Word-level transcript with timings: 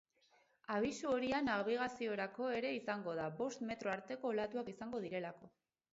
Abisu 0.75 1.11
horia 1.17 1.41
nabigaziorako 1.49 2.49
ere 2.61 2.73
izango 2.79 3.15
da, 3.23 3.27
bost 3.43 3.65
metro 3.73 3.93
arteko 3.97 4.33
olatuak 4.35 4.73
izango 4.77 5.03
direlako. 5.09 5.53